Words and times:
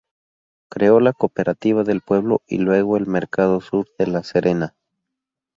Creó 0.71 0.99
la 0.99 1.13
cooperativa 1.13 1.83
del 1.83 2.01
pueblo 2.01 2.41
y 2.47 2.57
luego 2.57 2.97
el 2.97 3.05
mercado 3.05 3.61
sur 3.61 3.87
de 3.99 4.07
La 4.07 4.23
Serena. 4.23 4.73